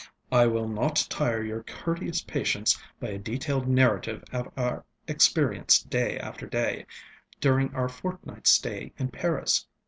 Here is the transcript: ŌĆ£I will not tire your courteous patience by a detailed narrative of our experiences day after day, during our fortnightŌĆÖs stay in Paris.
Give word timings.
ŌĆ£I 0.31 0.51
will 0.51 0.67
not 0.67 1.05
tire 1.11 1.43
your 1.43 1.61
courteous 1.61 2.23
patience 2.23 2.75
by 2.99 3.09
a 3.09 3.19
detailed 3.19 3.67
narrative 3.67 4.23
of 4.33 4.51
our 4.57 4.83
experiences 5.07 5.83
day 5.83 6.17
after 6.17 6.47
day, 6.47 6.87
during 7.39 7.71
our 7.75 7.87
fortnightŌĆÖs 7.87 8.47
stay 8.47 8.93
in 8.97 9.09
Paris. 9.09 9.67